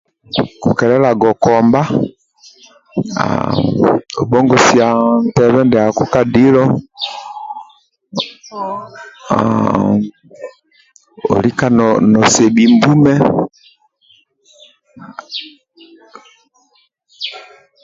Kukelelaga 0.61 1.25
okomba 1.33 1.81
haaa 3.17 3.55
obhongosia 4.21 4.87
ntebe 5.27 5.59
ndiako 5.65 6.03
ka 6.13 6.21
dilo 6.31 6.63
olika 11.35 11.65
nosebhi 12.11 12.65
mbume 12.73 13.13